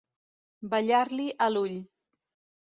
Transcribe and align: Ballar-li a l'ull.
Ballar-li 0.71 1.27
a 1.47 1.51
l'ull. 1.53 1.77